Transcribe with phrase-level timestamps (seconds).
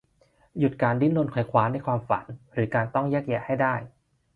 [0.57, 3.75] หยุดการดิ้นรนไขว่คว้าในความฝัน หรือการต้องแยกแยะให้ได้